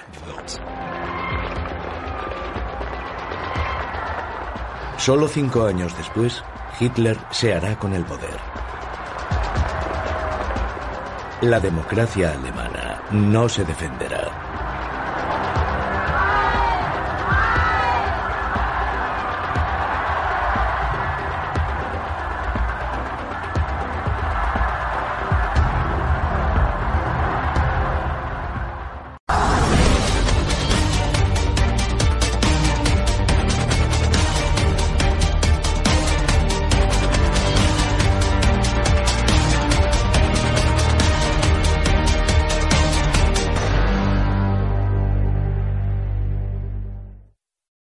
[5.02, 6.44] Solo cinco años después,
[6.80, 8.38] Hitler se hará con el poder.
[11.42, 14.51] La democracia alemana no se defenderá.